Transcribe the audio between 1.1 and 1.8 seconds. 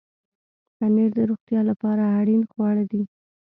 د روغتیا